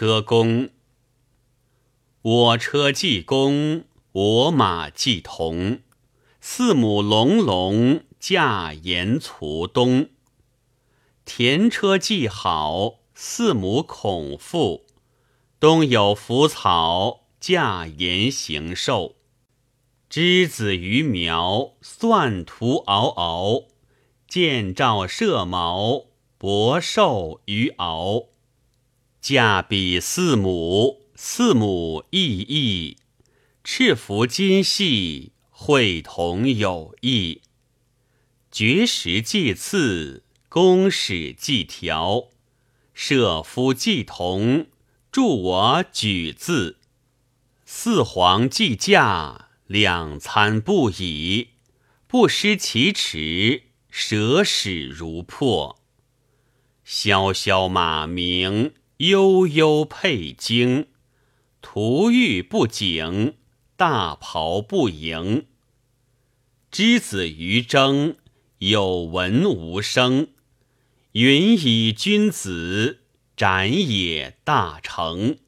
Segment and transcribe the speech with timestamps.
[0.00, 0.70] 车公。
[2.22, 5.80] 我车既公，我马既同。
[6.40, 10.08] 四母隆隆，驾言卒东。
[11.26, 14.86] 田车既好，四母孔富。
[15.58, 19.16] 东有腐草，驾言行寿。
[20.08, 23.68] 之子于苗，蒜徒嗷嗷。
[24.26, 26.06] 见照射毛，
[26.38, 28.30] 博寿于敖。
[29.20, 31.00] 驾比四母。
[31.22, 32.96] 四母异义，
[33.62, 37.42] 赤服金系，会同有异。
[38.50, 42.28] 绝食祭次，公使祭条，
[42.94, 44.68] 射夫祭同，
[45.12, 46.78] 助我举字。
[47.66, 51.48] 四皇祭驾，两餐不已，
[52.06, 55.78] 不失其耻，舍使如破。
[56.82, 60.88] 萧萧马鸣，悠悠佩荆。
[61.62, 63.34] 徒欲不景，
[63.74, 65.46] 大袍不盈。
[66.70, 68.16] 之子于征，
[68.58, 70.28] 有闻无声。
[71.12, 73.00] 云以君子，
[73.34, 75.38] 展也大成。